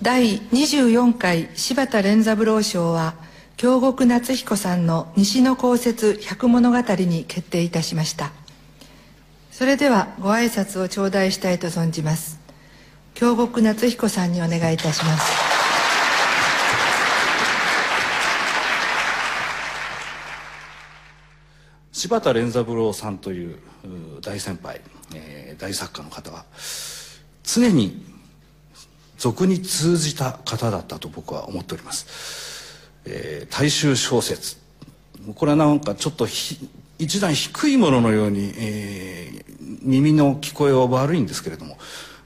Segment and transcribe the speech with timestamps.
[0.00, 3.14] 第24回柴田連三郎賞は
[3.56, 8.30] 京極夏彦さんの西の公説百物語に決定いたしました。
[9.50, 12.38] それではご挨拶を頂戴したいと存じます。
[13.14, 15.32] 京極夏彦さんにお願いいたします。
[21.90, 23.58] 柴田連三郎さんという
[24.20, 24.80] 大先輩、
[25.16, 26.44] えー、大作家の方は
[27.42, 28.17] 常に
[29.18, 34.56] 俗に通じた方だったと僕は思っております、えー、大衆小説。
[35.34, 36.26] これはなんかちょっと
[36.98, 41.76] 一段低いもののように、えー、耳の聞こえは悪いんですけれども、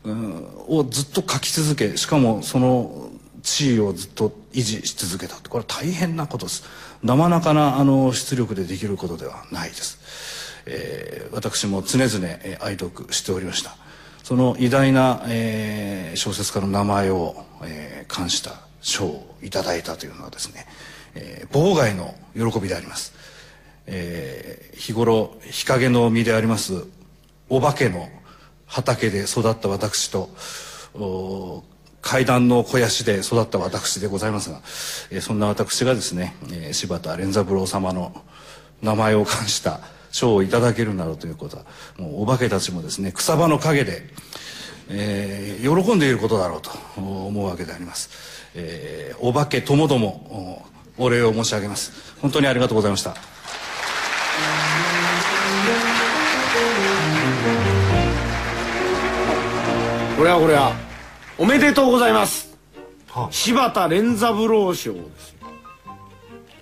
[0.04, 3.08] うん、をずっと書き続けしかもその
[3.42, 5.36] 地位をずっと維持し続けた。
[5.48, 6.62] これは大変なことです。
[7.02, 12.08] なかなかなあの出力でできることではないです、えー、私も常々、
[12.44, 13.76] えー、愛読しておりました。
[14.22, 20.66] その偉大な、えー、小説家の名前を、えー、冠した賞をいただいたというのはですね、
[21.14, 23.12] えー、妨害の喜びであります、
[23.86, 26.84] えー、日頃日陰の身であります
[27.48, 28.08] お化けの
[28.66, 30.30] 畑で育った私と
[32.00, 34.60] 階段の肥やしで育った私でございますが、
[35.10, 38.22] えー、そんな私がですね、えー、柴田連三郎様の
[38.82, 39.80] 名前を冠した
[40.12, 41.64] 賞をいただけるなどということは
[41.98, 44.02] もうお化けたちもですね草場の陰で、
[44.88, 50.64] えー、喜んでいることだろうと思うわけであります、えー、お化けともども
[50.98, 52.14] お礼を申し上げます。
[52.20, 53.16] 本当にありがとうございました。
[60.16, 60.76] これはこれは
[61.36, 62.56] おめでとうございます、
[63.08, 65.36] はあ、柴田連三郎賞です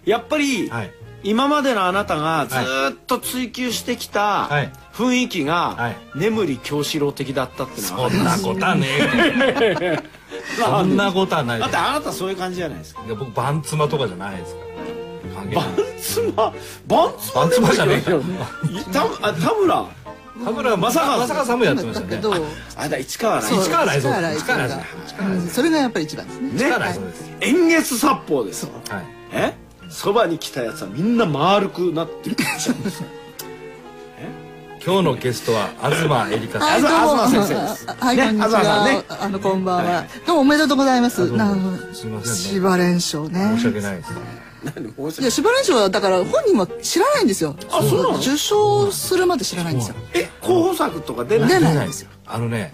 [0.06, 2.57] やっぱり、はい今までのあなたがず
[2.95, 4.49] っと追求してきた
[4.95, 9.99] 雰囲気が眠り京志郎的だったっていうのはそんなことはねえ
[10.59, 13.03] そんなことはないだってあなたそういう感じじゃないですか。
[13.07, 14.61] いや僕バンツマとかじゃないですか
[15.55, 16.53] バンツマ？
[16.87, 18.23] バンツマバンツマじゃねえよ。
[18.93, 19.84] 田田村。
[20.44, 22.21] 田村まさかまさかさんもやってましたね。
[22.77, 26.50] あだ市川市川来そう市川来それがやっぱり一番ですね。
[27.00, 27.12] ね。
[27.41, 29.05] 円月殺法ですはい。
[29.33, 29.55] え？
[29.91, 32.37] そばに来たやつはみんな丸くなってる
[34.83, 36.81] 今日のゲストは東えりかさん。
[36.81, 37.87] 東先生です。
[37.87, 39.05] はい、こんにちは。
[39.21, 40.05] あのこんばんは。
[40.27, 41.27] どうもおめでとうございます。
[41.27, 41.37] すみ
[42.12, 42.34] ません。
[42.34, 43.53] 芝連賞ね。
[43.56, 45.21] 申し訳ないです。
[45.21, 47.56] いや芝連賞はだから本人も知らないんですよ。
[47.71, 48.19] あ、そうなの？
[48.21, 49.97] 受賞するまで知らないんですよ。
[50.15, 51.49] え、候補作とか出ない？
[51.49, 52.09] 出ないんですよ。
[52.27, 52.73] あのね、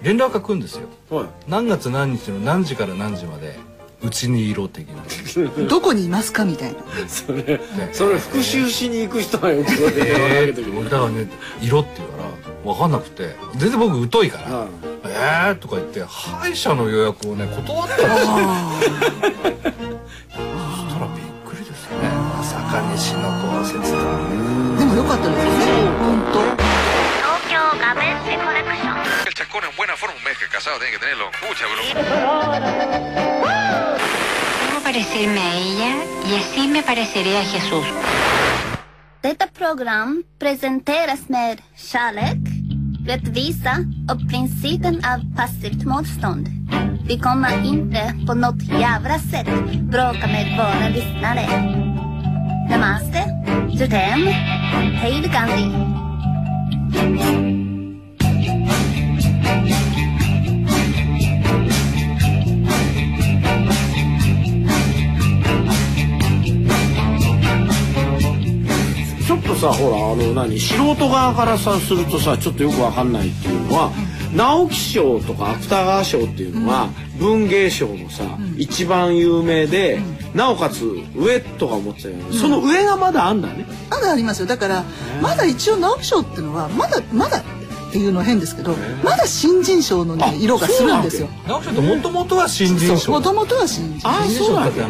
[0.00, 0.76] 連絡が来るんです
[1.10, 1.26] よ。
[1.46, 3.58] 何月何日の何時から何時まで。
[4.02, 5.02] うちに色的な
[5.68, 5.80] ど。
[5.80, 6.78] こにいますかみたいな。
[7.08, 7.60] それ、ね、
[7.92, 10.46] それ復習しに行く人はよくそれで。
[10.48, 11.28] えー、だからね
[11.62, 13.36] 色って言うから分かんなくて。
[13.56, 14.68] 全然僕疎いから「うん、
[15.06, 18.34] えー」とか言って歯医者の予約をね断ったんですよそ
[20.34, 22.08] したらびっくりですよね。
[22.36, 23.96] まさか西の降雪だ
[24.78, 25.56] でもよかったですよね。
[25.98, 26.40] 本当。
[26.40, 28.96] 東京画面セコレクション
[29.26, 31.30] El chascón en buena forma, un mes que casado tiene que tenerlo.
[31.42, 33.55] Mucha broma.
[34.86, 35.92] Parecerme a ella
[36.30, 37.84] y así me pareceré a Jesús.
[39.20, 42.38] Detta program presenteras med kärlek,
[43.06, 43.76] rättvisa
[44.10, 46.48] och principen av passivt motstånd.
[47.08, 49.48] Vi kommer inte på något jävla sätt
[49.80, 51.46] bråka med våra lyssnare.
[52.70, 53.24] Namaste,
[53.78, 54.26] tutem,
[55.02, 55.96] hej Gandhi.
[69.66, 73.90] さほらあの何素人側からさするとさちょっとよくわかんないっていうのは
[74.34, 76.88] 直木賞とか芥川賞っていうのは
[77.18, 78.24] 文芸賞のさ、
[78.58, 79.98] 一番有名で、
[80.34, 80.84] なおかつ
[81.14, 83.64] 上とか思ってたよね、その上がまだあんだね。
[83.88, 84.46] まだありますよ。
[84.46, 84.84] だから
[85.22, 87.42] まだ一応直木賞っていうのはまだまだっ
[87.92, 91.28] ていうのは変ですけどまだ新人賞のね色がするんですよ。
[91.46, 94.08] 直木賞ってもともとは新人賞もともとは新人賞。
[94.08, 94.88] あそうなんだ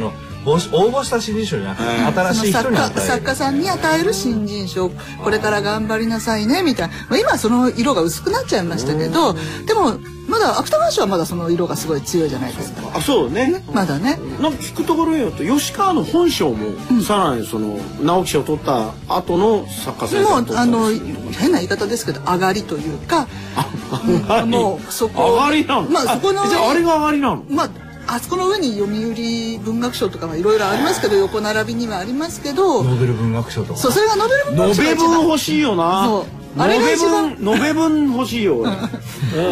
[0.53, 3.01] 応募した新人賞じゃなくて、新しい人に与える。
[3.01, 4.91] 作家さんに与える新人賞。
[5.23, 9.35] これから頑張りなさいねみたいな、まあ、今その色が薄くなっちゃいましたけど
[9.67, 9.99] でも
[10.29, 12.83] まだ芥川賞はまだその色がすごい強いじゃないですか。
[12.95, 13.65] あそうね。
[13.73, 14.19] まだね。
[14.41, 16.73] なんか聞くところによると吉川の本賞も、
[17.03, 20.91] さらにその直木賞を取った後の作家さんもうあの
[21.33, 23.29] 変な言い方ですけど上がりというか
[24.47, 25.91] もうそこ上がりなの？
[25.91, 27.45] まあそこのじゃああれが上がりなの？
[27.49, 27.71] まあ
[28.09, 33.79] あそこの上に読売文学賞とかはいろいろありますけど横並びにはありますけどノーベル文学賞とか。
[33.81, 36.23] そうそれがノーベル文学賞ノベ文欲しいよな。
[36.59, 38.71] あれが一番延べ分延べ分欲しいよ俺。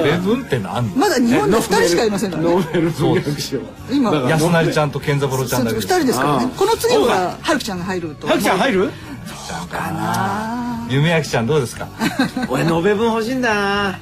[0.05, 2.49] ベブンってなんまだ日本で2人しかいませんからね。
[2.51, 3.59] ノーベル文学賞。
[3.91, 4.11] 今。
[4.11, 8.91] 安成ちゃんと健三郎ちゃんだけ2人ですからあねこの次は春樹ちゃんが入るとはくちゃん入る？
[10.89, 11.89] 夢焼ちゃんどうですか？
[12.49, 13.99] 俺延べ分欲しいんだな。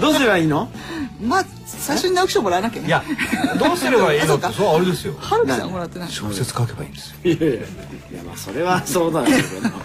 [0.00, 0.68] どうすればいいの？
[1.22, 1.44] まあ
[1.82, 2.86] 最初に直木賞もらわなきゃね。
[2.86, 3.02] いや
[3.58, 4.36] どうすればいいの？
[4.36, 5.14] ってあそうあれですよ。
[5.18, 6.08] 春樹ちゃんもらってない。
[6.08, 7.16] 小説書けばいいんですよ。
[7.24, 7.60] いやい
[8.16, 9.38] やまあそれはそうだけど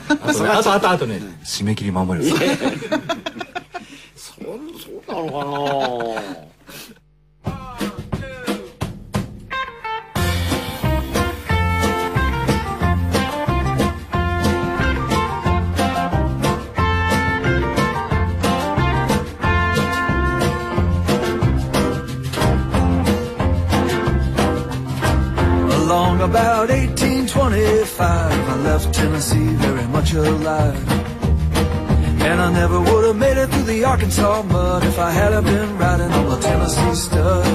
[0.09, 2.45] あとねあとあとあとね締め切り守るそうそ
[4.43, 5.76] うなのか
[33.97, 37.47] Arkansas mud if I hadn't been riding on the Tennessee stud.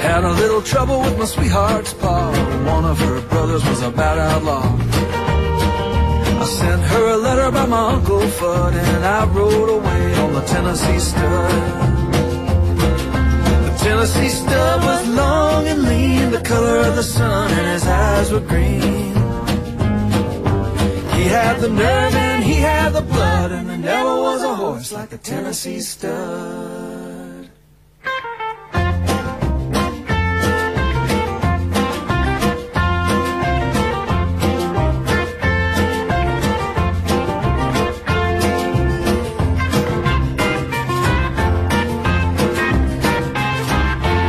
[0.00, 2.30] Had a little trouble with my sweetheart's pa.
[2.74, 4.64] One of her brothers was a bad outlaw.
[6.42, 10.44] I sent her a letter by my Uncle Fudd, and I rode away on the
[10.52, 11.52] Tennessee stud.
[13.66, 18.32] The Tennessee stud was long and lean, the color of the sun, and his eyes
[18.32, 18.97] were green.
[21.58, 25.12] Had the nerve and he had the blood, and there never was a horse like
[25.12, 27.50] a Tennessee stud.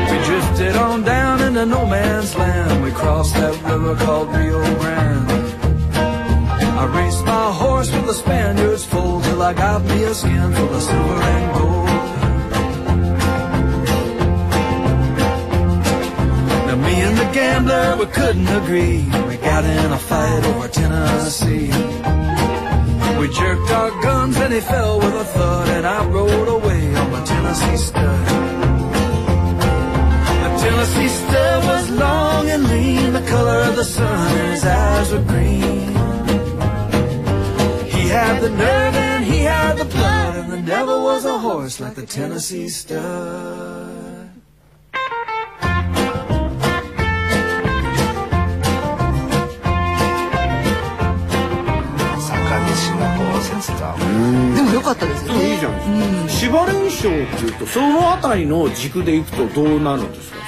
[0.10, 2.84] We drifted on down into no man's land.
[2.84, 4.89] We crossed that river called Rio Grande.
[7.80, 11.54] My horse the Spaniards full till I got me a skin full of silver and
[11.58, 11.88] gold.
[16.68, 19.06] Now me and the gambler, we couldn't agree.
[19.30, 21.72] We got in a fight over Tennessee.
[23.18, 27.12] We jerked our guns and he fell with a thud and I rode away on
[27.14, 28.28] the Tennessee stud.
[30.44, 35.14] The Tennessee stud was long and lean, the color of the sun, and his eyes
[35.14, 35.79] were green.
[38.40, 41.96] Had the nerve and he had the blood, and there never was a horse like
[41.96, 43.00] the Tennessee stud.
[52.20, 53.96] 坂西の豪雪だ
[54.56, 55.52] でも良かったですよね。
[55.52, 56.40] いいじゃないですか。
[56.40, 60.12] 司馬連賞っていうとそのあたりの軸でいくとどうなるん。
[60.12, 60.40] ですか。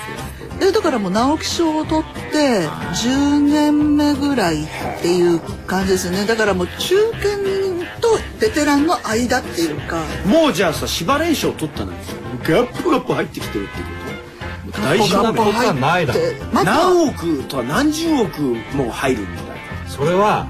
[0.64, 4.68] えだからもう直木賞を取って10年目ぐらいっ
[5.02, 7.71] ていう感じですねだからもう中堅
[8.02, 10.04] とベテランの間っていうか。
[10.26, 12.18] もうじゃあさ司馬連賞取ったなんですよ。
[12.44, 14.82] ガップガップ入ってきてるってこと。
[14.82, 16.20] 大事なこことはないだろ
[16.54, 18.42] 何億とは何十億
[18.74, 19.46] もう入るみたい
[19.88, 20.48] それは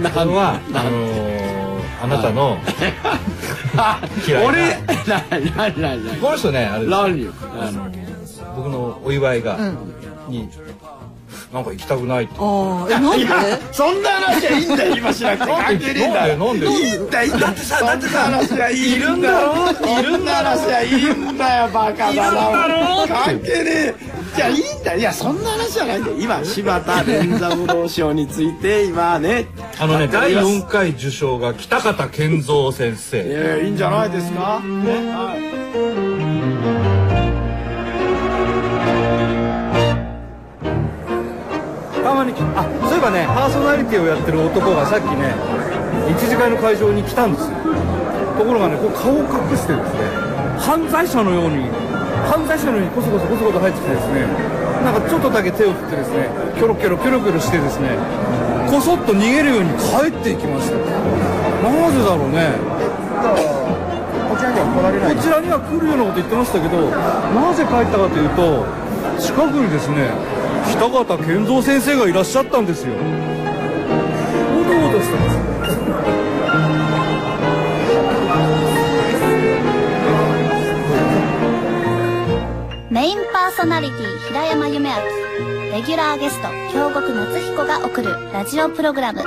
[0.00, 0.10] な。
[0.10, 1.48] それは あのー
[2.00, 2.58] あなたの
[4.26, 4.48] 嫌いな。
[4.48, 4.76] 俺
[5.06, 5.24] な
[5.56, 6.86] なななこの人ねあれ
[8.54, 9.56] 僕のお祝いが、
[10.28, 10.48] に
[11.52, 12.34] なんか行きたくないって。
[12.38, 13.26] ああえなんで？
[13.72, 15.50] そんな話はいいんだよ今しなくて。
[15.50, 16.66] 関係ねえんだよなんで？
[16.66, 16.86] なんで？
[16.86, 17.38] いいんだよ。
[17.38, 20.00] だってさだってさ話はいるんだろ？
[20.00, 23.94] いるんだ話はいいんだよバカだな関係ねえ。
[24.36, 24.98] じゃあいいんだよ。
[24.98, 26.16] いやそんな話じゃないんだよ。
[26.18, 29.46] 今柴田連三郎賞について今ね。
[29.80, 30.66] あのね第やっております。
[30.66, 33.18] 4回受賞が北方健三先い生。
[33.18, 34.60] やいやいいんじゃないですか？
[34.60, 35.10] ね。
[35.12, 35.34] は
[36.04, 36.07] い
[42.08, 45.28] たまにあそういえばねパーソナリティをやってる男がさっきね
[46.08, 47.56] 一次会の会場に来たんですよ。
[48.40, 50.08] ところがねこう顔を隠してですね
[50.56, 51.68] 犯罪者のように
[52.24, 54.24] 犯罪者のようにこそこそこそこそ入ってきてですね
[54.80, 57.92] なんかちょっとだけ手を振ってですねキョロキョロキョロキョロしてですね
[58.72, 60.80] こそっと逃げるように帰っていきました。
[60.80, 62.56] なぜだろうね。
[64.32, 65.16] こちらには来られない。
[65.16, 68.64] こちらには来るようなこと言ってましたけどなぜ帰ったかというと
[69.20, 70.08] 近くにですね
[70.66, 72.94] 北方健三先生がいらっしゃったんですよ。
[72.94, 72.96] お
[74.64, 75.38] どおどしてます
[82.90, 84.94] メインパーソナリティ平山夢明
[85.72, 89.20] レギュラーゲスト京極夏彦が送るラジオプログラム。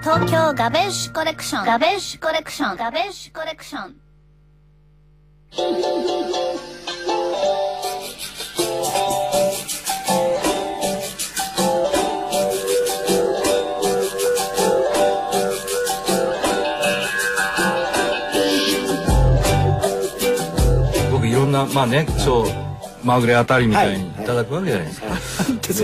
[0.00, 1.66] 東京ガベッシュコレクション。
[1.66, 2.76] ガベッシュコレクション。
[2.76, 3.94] ガベッシュコレクション。
[21.66, 22.44] なまあね賞
[23.04, 24.12] まぐれあたりみたいにい。
[24.24, 25.08] ただくわけじゃないですか。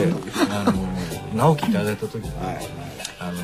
[0.00, 0.12] で
[0.50, 0.88] あの
[1.34, 2.30] 直樹いただいた時に、
[3.18, 3.38] あの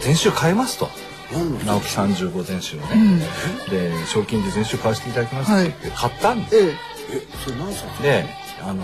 [0.00, 0.88] 全集買えますと。
[1.30, 3.22] 直樹35全集をね、
[3.70, 8.24] で賞金で全集買わせていただきますって言って買ったんです、で
[8.62, 8.82] あの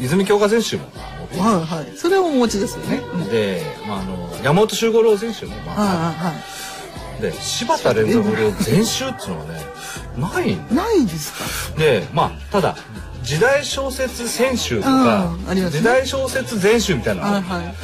[0.00, 0.84] 泉鏡花全集も。
[1.32, 1.96] えはいはい。
[1.96, 3.00] それをお持ちですよね。
[3.30, 6.34] で、まあ、あの山本周五郎全集もまあ、はいはい
[7.20, 9.60] で柴田連三郎全集っていうのはね
[10.18, 11.32] ないんはいないです
[11.74, 11.78] か？
[11.78, 12.76] でまあただ
[13.22, 15.70] 時代小説選集とか、ね。
[15.70, 17.46] 時代小説全集みたいなのがある。
[17.46, 17.74] はいはい。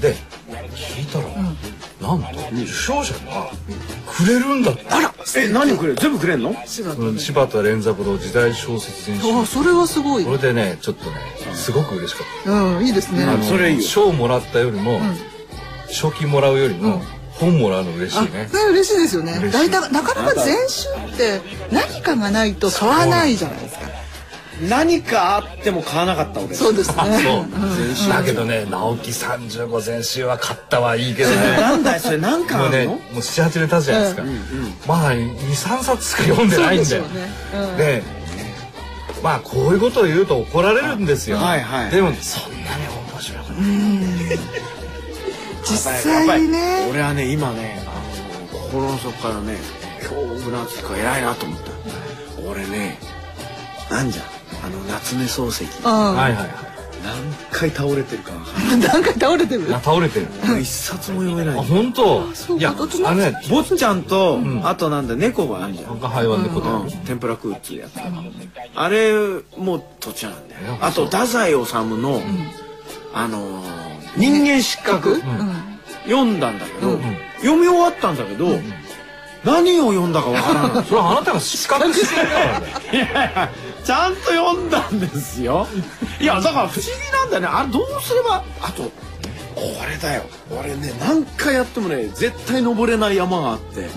[0.00, 0.14] で
[0.74, 3.50] 聞いたら、なんと受賞者が
[4.06, 4.84] くれるんだって。
[4.90, 5.14] あら！
[5.36, 5.98] え何くれる？
[5.98, 6.54] 全部くれんの？
[6.66, 8.18] 柴田連三郎。
[8.18, 9.32] 時代小説全集。
[9.32, 10.24] あそれはすごい。
[10.26, 11.16] これでねちょっとね
[11.54, 12.52] すごく嬉しかった。
[12.52, 13.24] うんいいですね。
[13.24, 13.82] あのそれいいよ。
[13.82, 15.00] 賞もらったよりも、
[15.88, 17.00] 賞金もらうよりも、
[17.38, 18.48] 本もらうの嬉しあいね。
[18.50, 19.38] それ嬉しいですよね。
[19.52, 21.40] 大体なかなか全集って
[21.70, 23.86] 何かがないと買わないじゃないですか。
[24.68, 26.96] 何かあっても買わなかった俺そうですね。
[27.94, 31.36] そう、だけどね直木35全集は買ったはいいけどね。
[31.60, 34.22] なんだよそれ何かもうねあるのもう78年経つじゃないですか、
[34.88, 37.04] まだ23冊しか読んでないんだよ。
[37.04, 37.30] そうですよね。
[37.52, 37.76] うん。
[37.76, 38.02] で
[39.22, 41.90] まあこういうことを言うと怒られるんですよ、はいはい。
[41.90, 43.54] でもそんなに面白くな
[44.34, 44.38] い、
[45.68, 46.88] 実際りね。
[46.90, 49.56] 俺はね今ねあの心の底からね
[50.00, 51.70] 京極夏彦偉いなと思った。
[52.48, 52.98] 俺ね
[53.90, 54.22] なんじゃ
[54.64, 55.64] あの夏目漱石。
[55.64, 55.92] うん。
[56.14, 56.48] はいはいはい。
[57.04, 57.14] 何
[57.52, 59.74] 回倒れてるかわかんなんか 倒れてる？
[59.74, 60.26] あ倒れてる。
[60.60, 61.58] 一冊も読めない。
[61.58, 62.26] あ本当？
[62.34, 64.66] そういやあのね坊ちゃんと、ん。
[64.66, 65.92] あとなんだ猫があるじゃん。
[65.92, 67.92] 赤灰は猫だよ、うん、天ぷら食うっていうやつ。
[68.74, 69.12] あれ
[69.56, 70.60] もう途中なんだよ。
[70.62, 72.20] えあと太宰治の、
[73.18, 73.86] あのー
[74.18, 75.20] 人間失格、
[76.04, 76.98] 読んだんだけど、
[77.40, 78.58] 読み終わったんだけど、
[79.44, 80.84] 何を読んだかわからない。
[80.88, 83.50] それはあなたが失格してるからねいやいや
[83.84, 85.66] ちゃんと読んだんですよ。
[86.20, 87.48] いやだから不思議なんだよね。
[87.48, 88.92] あれどうすればあとこ
[89.88, 90.22] れだよ。
[90.50, 93.88] 俺ね何回やってもね絶対登れない山があって、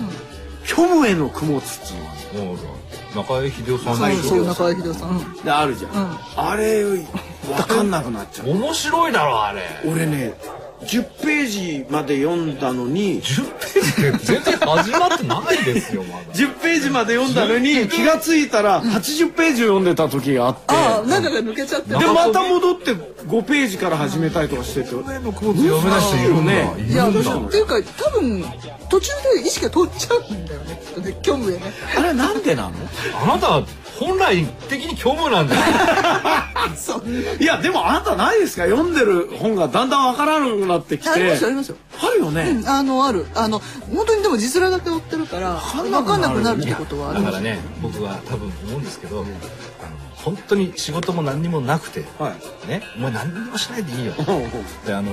[0.66, 1.92] 虚無への供物って
[2.36, 2.79] いうのがある
[3.14, 5.10] 中井秀夫さん中井秀夫さん。
[5.10, 5.34] うん。
[5.42, 6.18] であるじゃん、うん。
[6.36, 7.06] あれ分
[7.66, 8.50] かんなくなっちゃう。
[8.50, 9.62] 面白いだろあれ。
[9.84, 10.34] 俺ね
[10.82, 16.22] 10ページまで読んだのに10ページって全然始まってないですよまだ。
[16.32, 21.98] 10ページまで読んだのに気がついたら80ページを読んでた時があって、ああ中が抜けちゃってる。
[21.98, 26.52] でまた戻って5ページから始めたりとかしてて、上のコーツ読めない人いるんだ。
[26.52, 26.84] ね。
[26.88, 28.44] いやっていうか多分
[28.88, 31.60] 途中で意識が通っちゃうんだよねきっとね虚無へね
[31.96, 32.72] あれなんでなの
[33.22, 33.66] あなたは
[34.00, 35.60] 本来的に虚無なんだよ
[37.38, 37.44] い？
[37.44, 38.64] やでもあなたないですか？
[38.64, 41.10] 読んでる本がだんだんわからなくなってきて。
[41.10, 41.76] ありますよありますよ。
[42.02, 43.26] あるよね、うんあのある。
[43.34, 43.60] あの
[43.94, 49.26] 本当にでも字面だけ追ってるから分かんなくなるってことはあるだからね僕は多分思うんですけどあの
[50.16, 52.68] 本当に仕事も何にもなくてはい。
[52.68, 54.14] ねお前何にもしないでいいよ。
[54.86, 55.10] であの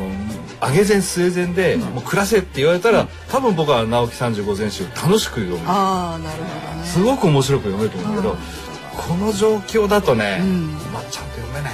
[0.65, 5.60] 上げ膳据え膳でもう暮らせって言われたら多分僕は直木35全集楽しく読む。
[5.67, 6.88] ああなるほどね。
[6.88, 8.38] すごく面白く読めると思うけど
[8.98, 10.42] この状況だとね
[10.92, 11.74] まあちゃんと読めない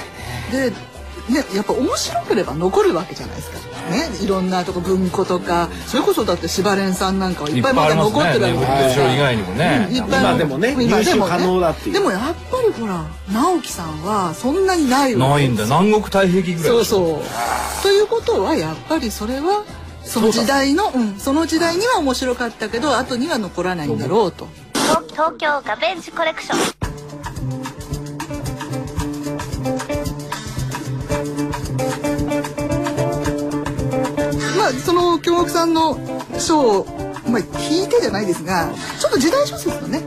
[0.52, 0.72] ね。
[0.72, 0.94] で
[1.30, 3.58] ね、やっぱ面白ければ残るわけじゃないですか。
[3.90, 9.88] ね、いろんなとこ文庫とか、それこそだって柴蓮さんなんかはいっぱいまだ残ってるわけいっぱいありますね眠ってる城以外にもね。
[9.90, 10.20] いっぱい。
[10.20, 11.94] 今でもね今入手可能だっていう。
[11.94, 17.84] でもやっぱりほら直樹さんはそんなにないわけないんだ南国太平記ぐらいそうそう。
[17.84, 19.64] ということはやっぱりそれは
[20.04, 24.50] その時代のうん、その時代には面白かったけど後には残らないんだろうと。
[24.74, 26.83] 東東京ガベージコレクション
[34.94, 35.98] その京極さんの
[36.38, 36.86] 書を
[37.28, 40.02] まあ聞いてじゃないですがちょっと時代小説のね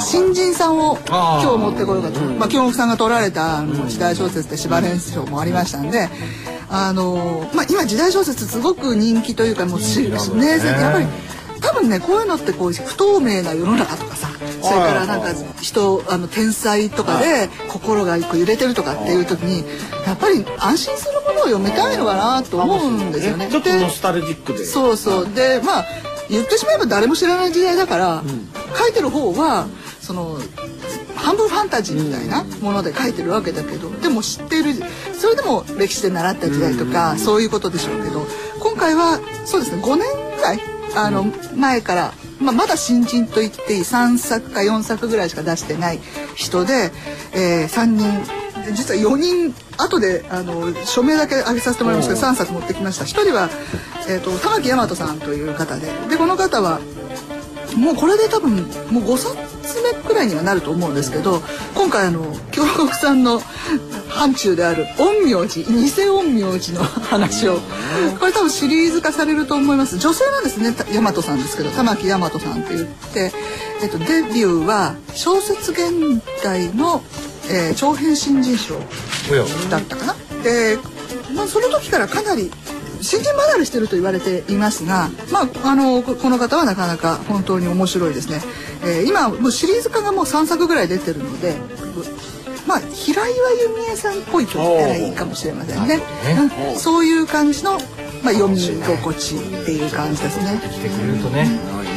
[0.00, 6.08] 新人さんを今日持ってこようかと、まあ、京極さんが取られた時代小説で柴連賞もありましたんで、
[6.68, 9.78] あのまあ、今時代小説すごく人気というかもう
[10.38, 11.06] ねやっぱり
[11.62, 14.28] 多分ねこういうのってこう不透明な世の中とかさ
[14.60, 15.28] それからなんか
[15.60, 19.64] 人あの天才とかで心がこう揺れてるとかっていう時に
[20.06, 23.48] やっぱり安心するものを読みたいのかなと思うんですよね。
[23.50, 24.64] ちょっとでノスタルジックで。
[24.64, 25.34] そうそう。
[25.34, 25.84] でまあ
[26.28, 28.22] 言ってしまえば誰も知らない時代だから、
[28.78, 29.66] 書いてる方は
[30.00, 30.38] その
[31.14, 34.74] 半分ファンタジーみたいなもので書いてるわけだけどでも知ってる
[35.14, 38.26] それでも歴史で習った時代とか、そういうことでしょうけど
[38.60, 41.24] 今回はそうですね5年ぐらいあの
[41.56, 46.00] 前から、まあ、まだ新人と言っていい3作か4作ぐらいしか出してない
[46.34, 46.90] 人で、
[47.34, 48.42] えー3人
[48.74, 53.04] 実は4人後であの署名だけ挙げさせてもらいますけど3冊持ってきました。
[53.04, 53.48] 1人は、
[54.08, 56.80] えー、と玉木大和さんという方ででこの方は
[57.76, 58.50] もうこれで多分
[58.90, 61.40] もう5冊目くらいにはなると思うんですけど
[61.74, 63.40] 今回あの京極さんの
[64.12, 67.58] 範疇である陰陽師偽陰陽師の話を
[68.20, 73.32] これ多分シリーズ化されると思います女性なんですね大和さんですけど玉木大和さんって言って、
[73.82, 77.02] えっと、デビューは小説現代の、
[77.50, 78.78] えー長編新人賞
[79.70, 80.14] だったかな。
[80.42, 80.78] で、
[81.34, 82.50] まあ、その時からかなり
[83.00, 88.40] 新人離れしてると言われていますが、まあ、あのここの方はなかなか本当に面白いですね。
[88.84, 91.56] えー今もうシリーズ化がもう3作ぐらい出てるので。
[92.72, 96.00] まあ、平岩由美恵さんっぽいと言ったらいいかもしれませんね。
[96.72, 96.78] うん。
[96.78, 97.72] そういう感じの、
[98.22, 100.58] まあ、読み心地っていう感じですね。
[100.58, 101.44] 来てくれるとね。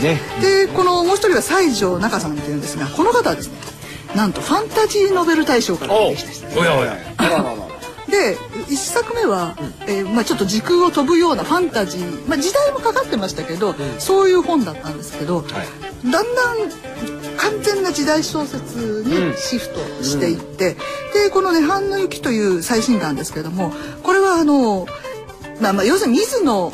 [0.03, 3.55] ねでこのもう一人は西条中さんっていうんですがこの方はですね
[4.13, 6.49] なんとファンタジーノベル大賞から出てきた。
[6.49, 6.97] 人おやおや。
[8.11, 8.37] で
[8.69, 9.55] 一作目は、
[9.87, 15.47] えーまあ、ちょっと時空を飛ぶようなファンタジー、まあ、時代もかかってましたけど、そういう本だったんですけど、だ
[16.05, 16.25] んだん
[17.37, 20.75] 完全な時代小説にシフトしていって、
[21.13, 23.73] でこの「涅槃の雪」という最新刊ですけども
[24.03, 24.87] これはあの、
[25.61, 26.73] まあ、まあ要するに水野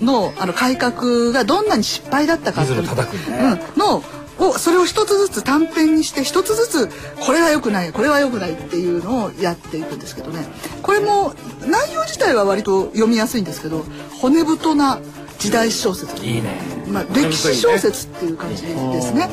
[0.00, 4.02] のあの改革がどんなに失敗だったかっていう水野忠邦うん、の
[4.38, 6.90] をそれを一つずつ短編にして一つずつ
[7.24, 10.46] これは良くないこれは良くないっていうのをやっていくんですけどね。
[10.82, 11.34] これも
[11.66, 13.84] 内容自体は割と読みやすいんですけど
[14.20, 15.00] 骨太な
[15.38, 16.24] 時代小説。
[16.24, 16.58] いいね。
[16.88, 18.68] まあ、歴史小説っていう感じで
[19.02, 19.28] すね。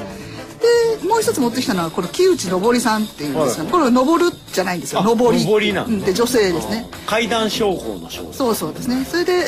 [0.63, 5.01] でもう一つ持ってきたのはこの木内昇さんっていうんですが、これは昇るじゃないんですよ。
[5.01, 5.39] あ昇り。
[5.41, 5.93] 昇りなんだ。
[5.93, 6.88] うんで女性ですね。
[7.05, 9.05] 階段商法の商そうそうですね。
[9.05, 9.46] それで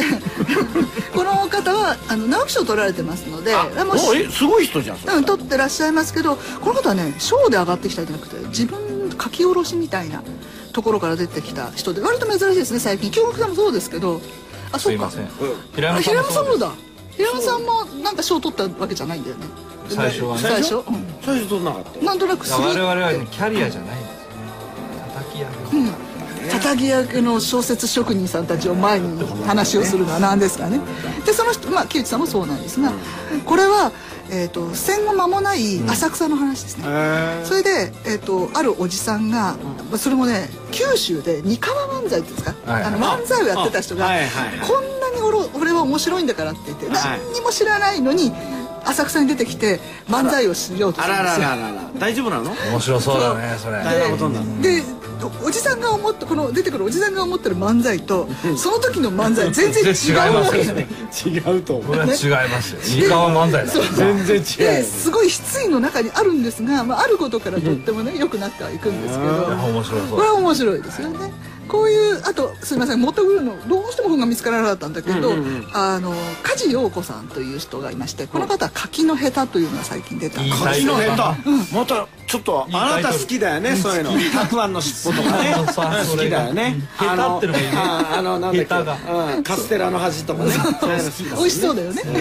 [1.15, 3.97] この方はあの直木賞を取られてますのでもう
[4.29, 10.21] すごい人じゃんうん、取ってらっしゃいますけどこの方はね賞で上がってきたんじゃなくて自分書き下ろしみたいな
[10.73, 13.11] ところから出てきた人で割と珍しいですね最近。
[13.11, 14.21] 京極さんもそうですけど。
[14.71, 15.09] あそうか
[15.73, 16.71] 平山さんもそうだ。
[17.15, 19.45] 平山さんもなんか賞取ったわけじゃないんだよね
[19.89, 20.41] 最初はね。
[20.41, 20.83] 最初、う
[21.21, 24.15] 最初取んなかったん、なんとなくです我々はねキャリアじゃないんです。
[24.15, 24.15] よ
[25.13, 30.79] 叩き上げ叩き上げの小説職人さんたちを前に話をするのは何ですかね。
[31.25, 32.91] でその人まあ木内さんもそうなんですが
[33.45, 33.91] これは、
[34.29, 36.85] えー、と戦後間もない浅草の話ですね、
[37.43, 39.55] それで、えー、とあるおじさんが、
[39.89, 44.69] まあそれもね九州で三河漫才っていうんですか、はいあの漫才をやってた人が、あはいはいはい。
[44.69, 47.19] こんなに俺俺は面白いんだからって言って、はい。
[47.19, 48.31] 何にも知らないのに
[48.85, 51.49] 浅草に出てきて漫才をしようとすあらるんですよ。
[51.49, 52.51] らららら大丈夫なの？
[52.71, 53.77] 面白そうだねそれ。
[53.77, 54.61] 大変なことになる。
[54.61, 55.05] で
[55.43, 60.35] おおじさんが思ってこの出てくるおじさんが思ってる漫才とその時の漫才全然違う。
[60.35, 60.87] わけじゃない
[61.25, 62.11] 違うと思これは違い
[62.51, 62.81] ますよ。
[62.81, 69.31] 三河漫才全然違ですごい失意の中にあるんですが、まあ、あることからとってもね良くなってはいくんですけど。
[69.47, 70.09] 面白そう。
[70.09, 71.31] これは面白いですよね
[71.67, 75.33] こういうあとすみません持ってくるのどうしても本が見つからなかったんだけど、
[75.73, 80.41] あの梶陽子さんという人がいましてこの方は「柿の下手」というのが最近出た。
[80.41, 81.07] 柿のトル。
[81.07, 81.35] だ下？
[81.69, 84.11] 手またちょっとあなた好きだよねそういうの。
[84.31, 85.55] たくあんの尻尾とかね。
[85.75, 86.81] 好きだよね。
[86.97, 87.71] それが下手ってのがいいね。
[87.75, 89.11] ああのなんだっけ。
[89.11, 89.43] うん。
[89.43, 90.51] カステラの端とかね。
[91.37, 92.03] 美味しそうだよね。
[92.03, 92.19] で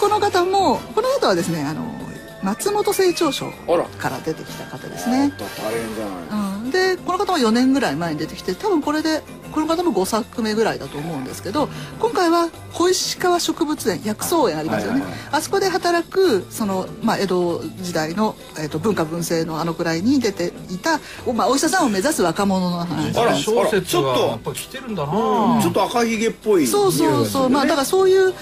[0.00, 2.06] この方もこの方はですねあの
[2.42, 6.24] 松本清張賞あらから出てきた方ですね、大変じゃない。
[6.30, 15.02] うん、でこの方も4年ぐらい前に出てきて多分これでこの方も5作目ぐらいだと思うんですけど今回は小石川植物園薬草園ありますよね、
[15.32, 25.60] あそこで働くその、まあ、江戸時代の、えー、と文化文政のあのくらいに出ていたお,、まあ、お医者さんを目指す若者の話あら小説ちょっとがやっぱ来てるんだな。
[25.62, 26.66] ちょっと赤ひげっぽい。
[26.66, 28.34] そうそうそう、まあだからそういう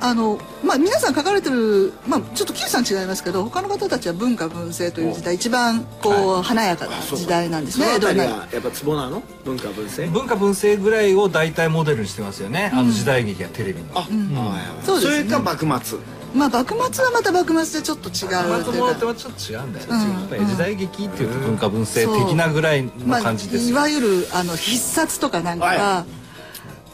[0.00, 7.86] あのまあ皆さん書かれてるまあちょっと木内さん違いますけど他の方たちは文化文政という時代一番こう華やかな時代なんですね。
[8.00, 9.22] そのやっぱツボなの？
[9.44, 10.12] 文化文政？
[10.12, 14.84] 文化文政ぐらいを大体モデルにしてますよね、あの時代劇やテレビの、あ、はいはい。
[14.84, 15.16] そうですね。
[15.18, 15.98] それか幕末。
[16.34, 18.48] まあ幕末はまた幕末でちょっと違う。
[18.48, 20.46] 松というか本はちょっと違うんだよね、うん。
[20.48, 26.06] 時代劇っていうと文化文政的なぐらいのまあ、感じですよ、いわゆるあの必殺とかなんかは、は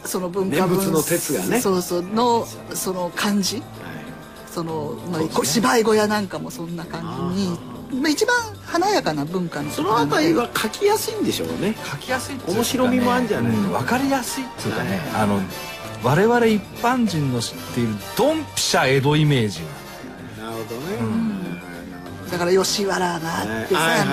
[0.05, 1.61] その文化文の鉄がね。
[1.61, 3.63] そうそうのその感じ。
[4.51, 7.59] その、まあ、こ芝居小屋なんかもそんな感じに
[8.01, 9.71] まあ、一番華やかな文化の。
[9.71, 11.77] そのあたりは書きやすいんでしょうね。
[11.85, 13.53] 書きやすいっていうか、ね、面白みもあるんじゃない？
[13.53, 13.69] うん。
[13.71, 15.41] 分かりやすいっていうかね、あの
[16.03, 19.61] 我々一般人の知っているドンピシャ江戸イメージ
[20.39, 20.97] なるほどね、
[22.31, 24.07] だから吉原があってさ、はいはい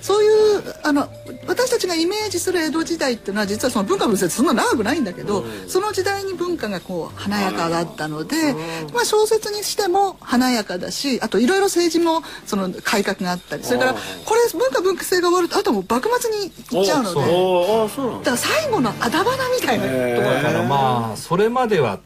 [0.00, 1.10] そういうあの
[1.50, 8.54] 私たちがイメージする江戸時代っていうのは実はその文化文政ってそんな長くないんだけど、その時代に文化がこう華やかだったので、
[8.94, 13.98] まあ、小説にしても華やかだしあといろいろ政治もその改革があったりそれからこ
[14.34, 21.98] れ文化文化性が終わるとあとはもう幕末に行っちゃうのでだから最後のあだ花みたいなところだからまあそれまでは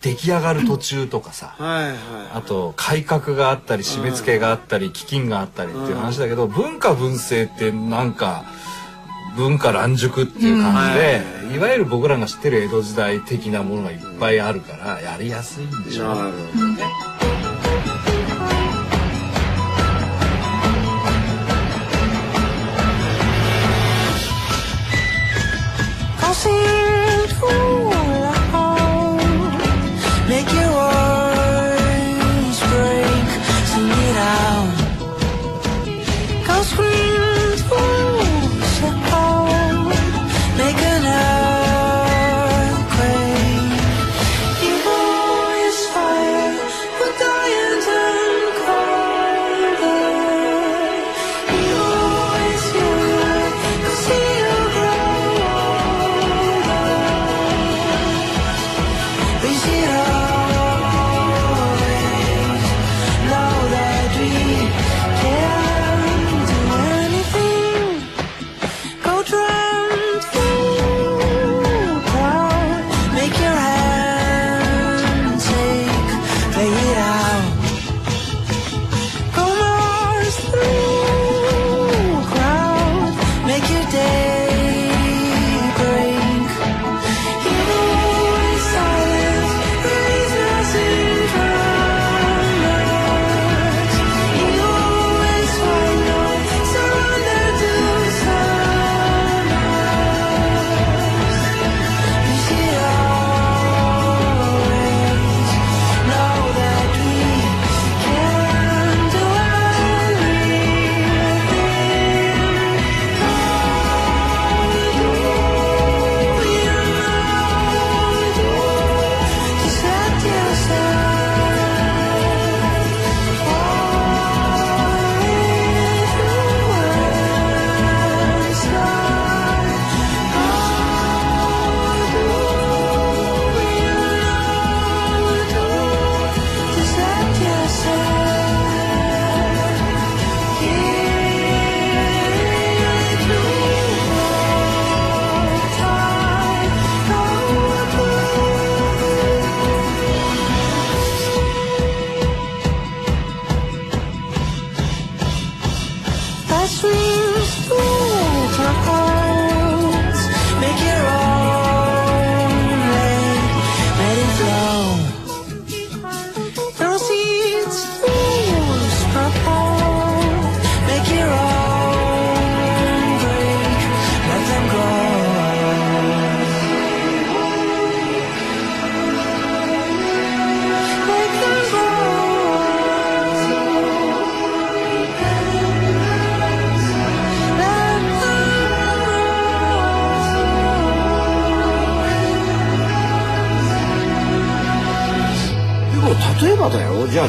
[0.00, 1.96] 出来上がる途中とかさ、はいはい。
[2.34, 8.44] あと改革があったり締め付けがあったり飢饉があったりっていう話だけど文化文政ってなんか
[9.36, 16.84] 文化乱熟っていう感じで、いわゆる僕らが知ってる江戸時代的なものがいっぱいあるからやりやすいんでしょうなるほどね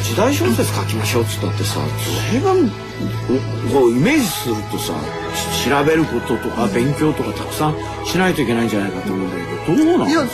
[0.01, 1.79] 時代小説書きましょうっつったってさ
[2.31, 2.69] 随分
[3.71, 4.93] こうイメージするとさ
[5.35, 10.29] し調べることとか勉強とかたくさんしないといけないんじゃないかと思うんだけどどうなのいややっ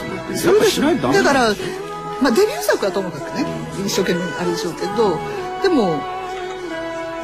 [0.60, 1.50] ぱしないとダメだから、
[2.22, 3.46] まあ、デビュー作はともかくね
[3.86, 5.20] 一生懸命あれでしょうけど
[5.62, 6.00] でも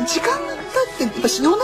[0.08, 1.58] 時間が経ってやっぱ4年5年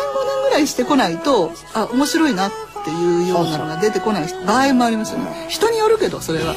[0.43, 2.51] ぐらいしてこないとあ面白いなっ
[2.83, 5.47] ていうようなのが出てこない場合もありますよね。
[5.49, 6.55] 人によるけどそれは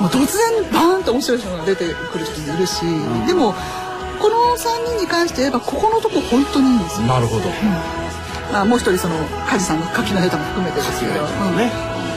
[0.00, 2.82] もう突然バーンと面白いのが出てくる人もいるし、
[3.26, 3.54] でも
[4.20, 7.06] この3人に関して言えばここのとこ本当にいいんですよ。
[7.06, 7.44] なるほど、
[8.52, 11.70] あもう一人その梶さんの書きの下手も含めてですけど、うんね。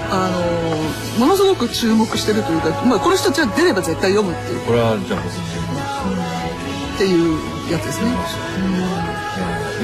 [0.09, 4.65] あのものすごく注目してるというか、まあ、この人たちは出れば絶対読むっていう。
[4.65, 5.33] これはじゃあ僕
[6.95, 8.11] っていうやつですね。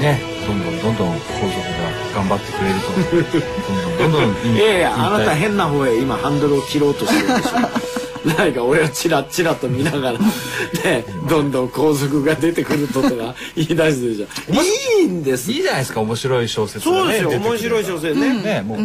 [0.00, 0.34] ね。
[0.46, 3.38] どんどんどんどん皇族が頑張ってくれると。
[4.02, 7.83] どんどんどんどんいやいやあなた変な方へ今ハンドルを切ろうとしてるでしょ
[8.24, 10.18] 何か俺はチラッチラと見ながら
[10.84, 14.64] ねどんどん皇族が出てくるととか 言い出してるじゃん
[15.00, 15.50] いいんです。
[15.52, 18.42] いいじゃないですか面白い小説がねそうですよ面白い小説ね。
[18.42, 18.78] ねもう、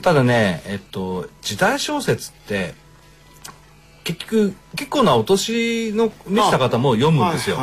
[0.00, 2.74] ただねえっと時代小説って
[4.08, 7.58] 結局結構なお年の召した方も読むんですよ。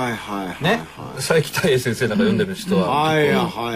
[0.62, 0.80] ね、
[1.16, 3.16] 佐伯太栄先生なんか読んでる人は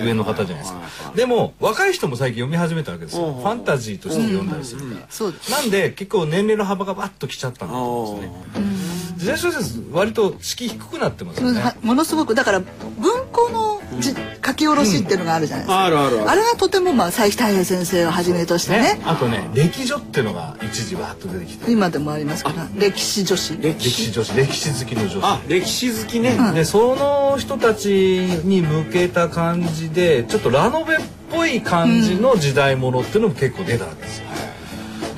[0.03, 1.11] 上の方じゃないですか。
[1.15, 3.25] でも若い人も最近読み始めたわけですよ。
[3.25, 5.57] うんファンタジーとして読んだりするから。
[5.57, 9.17] なんで結構年齢の幅がバッときちゃったんだと思うんですね。
[9.17, 11.59] 時代小説割と敷居低くなってますよね。
[11.59, 16.29] はものすごくだから文庫のじ書き下ろしっていうのがあるじゃないですか、あるあるある。
[16.31, 18.95] あれがとてもまあ佐伯太平先生をはじめとしてね。
[18.95, 21.71] ねあとね歴女っていうのが一時わーっと出てきて。
[21.71, 23.57] 今でもありますから歴史女子。
[23.61, 24.35] 歴史女子。
[24.35, 25.23] 歴史好きの女子。
[25.23, 27.89] あ歴史好きね、でその人たち
[28.43, 30.97] に向けた感じでちょっとラノベっ
[31.31, 34.28] ぽい感じの時代物っていうのも結構出たわけですよ。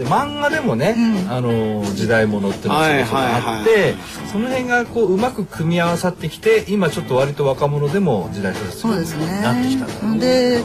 [0.02, 0.96] で漫画でもね、
[1.30, 3.96] あの時代物っていうのがそろそろあって、はいはい
[4.32, 9.42] その辺がこううまく組み合わさってきて今ちょっと割と若者でも時代小説そうですね。
[9.42, 10.12] なってきたんだろう。
[10.16, 10.64] なで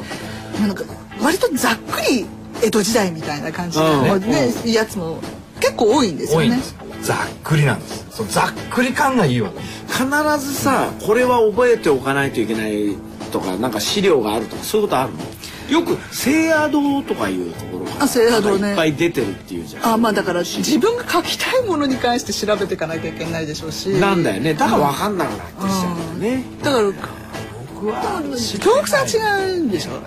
[0.60, 0.84] なんか
[1.20, 2.26] 割とざっくり
[2.62, 4.20] 江戸時代みたいな感じの、うん。
[4.20, 5.18] ねやつも
[5.60, 6.46] 結構多いんですよね。
[6.46, 6.70] 多いんです。
[6.70, 8.06] よざっくりなんです。
[8.10, 10.06] そうざっくり感がいいわけ必
[10.38, 12.96] ずさこれは覚えておかないといけない
[13.32, 15.18] とかなんか資料があるとかそういうことあるの？
[15.70, 18.70] よく聖夜堂とかいうところがあ聖夜堂ね。
[18.70, 19.86] いっぱい出てるっていうじゃん。
[19.94, 23.88] あまあだから自分が書きたいものに関して調べていかなきゃいけないでしょうし。
[23.90, 24.54] なんだよね。
[24.54, 26.92] だから分かんなくなってきちゃうんだよね、だから
[27.74, 28.22] 僕は
[28.58, 30.00] 京極さん違うんでしょ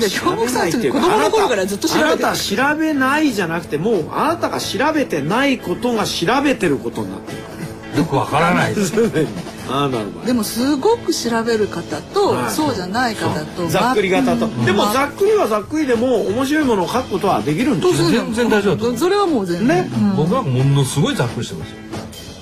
[0.00, 8.94] で京極さんって子供の頃からずっと調べてあなた調べないじゃなくてもうあなたが調べてないことが調べてることになってるよくわからないです。
[8.94, 8.98] あ
[9.68, 10.26] あなるほど。
[10.26, 12.50] でもすごく調べる方と、はい。
[12.50, 19.68] そうじゃない方とざっくり型と、までもまざっくりはざっくりでも面白いものを書くことはできるんですよ全然大丈夫それはもう全然。
[19.84, 19.90] ね。
[20.16, 21.76] 僕はものすごいざっくりしてますよ。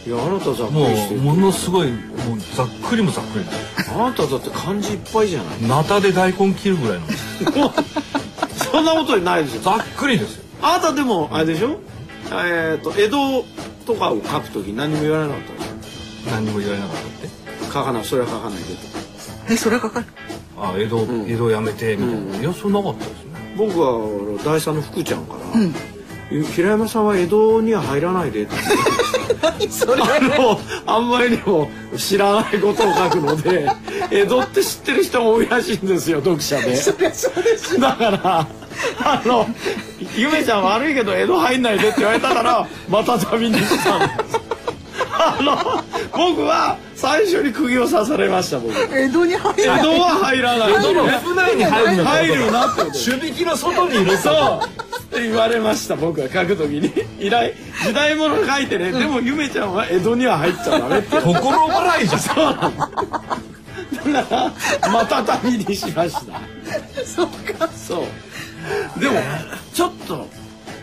[0.06, 1.20] いやあなたざっくもりしてる。
[1.20, 2.00] うものすごいもう
[2.56, 3.44] ざっくりもざっくり。
[3.90, 5.68] あなただって漢字いっぱいじゃない。
[5.68, 7.06] ナタで大根切るぐらいの。
[8.72, 9.62] そんなことないですよ。
[9.62, 10.44] ざっくりですよ。
[10.60, 11.80] あなたでもあれでしょ？
[12.32, 13.44] えっ、と江戸
[13.86, 15.63] とかを書くとき何も言われなかった
[16.30, 17.26] 何にも言われなかったって？
[17.26, 18.04] ょ書かない。
[18.04, 18.70] それは書かないでと
[19.50, 20.06] えそれかかる
[20.58, 21.24] あ江戸、ん。
[21.28, 23.54] 江戸やめてみたいな、いやそんなかったですね。
[23.56, 25.34] 僕は第三の福ちゃんか
[26.32, 28.52] ら、平山さんは江戸には入らないでって。
[29.42, 30.02] 何それ？
[30.02, 33.68] あのあんまりにも知らないことを書くので
[34.10, 36.76] 江戸って知ってる人が多いらしいんですよ読者で。
[36.76, 38.46] そりゃそうですだから
[39.00, 39.46] あの
[40.16, 44.00] 「ゆめちゃん悪いけど江戸入んないで」って言われたからまた旅にしたん。
[44.00, 44.40] です
[45.16, 45.84] あの
[46.16, 48.72] 僕は最初に釘を刺されました僕。
[48.74, 49.98] 江江戸に入戸らない。
[50.00, 50.72] は入らない。
[50.72, 52.82] 江戸の府内に入る入るなって。
[52.82, 54.34] こと守引きの外にいるそう
[54.66, 62.20] って言われました僕が書くときに依頼時代物書いてね、でもゆめちゃんは江戸には入っちゃダメってところ払いじゃん。
[62.20, 62.90] そうなんだ
[64.12, 66.40] だからまた旅にしました。
[67.04, 67.68] そうか。
[67.68, 68.04] そ
[68.96, 69.00] う。
[69.00, 69.20] でも
[69.72, 70.26] ちょっと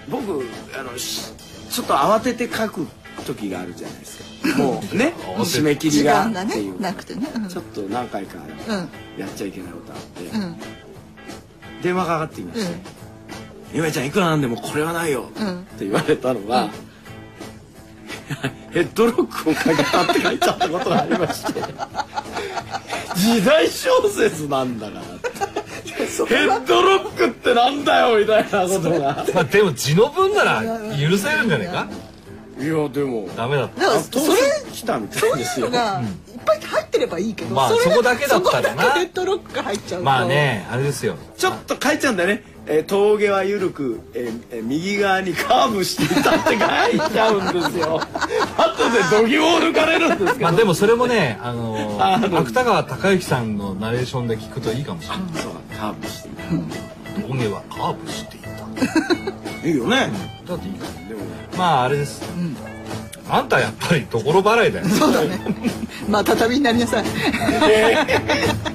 [0.10, 0.44] 僕
[0.78, 1.32] あのし
[1.70, 2.88] ちょっと慌てて書く
[3.26, 7.28] 時があるじゃないですかもうね 締め切り時が間がねっていうなくてね。
[7.36, 7.48] うん。
[7.48, 10.56] ちょっと何回かうんやっちゃいけないことあって、うん。
[11.82, 12.82] 電話かかってきました、うん
[13.74, 15.60] ゆめちゃんいくらなんでもこれはないよ、うん。
[15.62, 16.68] って言われたのが、
[18.72, 21.62] ヘッドロックをかけたって書いちゃったことがありまして。
[23.16, 25.32] 時代小説なんだからって。
[26.28, 29.26] ヘッドロックってなんだよみたいなことが。
[29.34, 30.62] まあでも字の分なら
[31.00, 31.88] 許せるんじゃないか？
[32.62, 33.28] いやでも。
[33.36, 33.82] ダメだった。
[33.82, 35.68] だかそれ選来たみたそういですよ。
[35.68, 36.08] いうのがいっ
[36.46, 38.84] ぱい入ってればいいけど、まあそこだけだったらな。
[38.84, 40.06] そこだけヘッドロックが入っちゃうと。
[40.06, 41.16] まあねあれですよ。
[41.38, 46.56] ちょっと書いちゃうんだよね、えー峠は緩く、えーえー右側にカーブしていたって書
[47.08, 48.00] いちゃうんですよ。
[48.58, 50.42] 後で度肝を抜かれるんですけど。
[50.42, 55.42] まあでもそれもねあのあの芥川隆之さんのナレーションで聞くといいかもしれない。
[55.42, 57.22] そうカーブしていた。
[57.28, 59.32] 峠はカーブしていた
[59.64, 60.10] いいよね、
[60.48, 61.22] だっていいかでも
[61.58, 62.24] まああれです、
[63.30, 64.88] あんたやっぱりところ払いだよ。
[64.88, 65.40] そうだね。
[66.10, 67.06] まあ畳になりなさい。
[67.70, 67.96] え
[68.66, 68.71] ー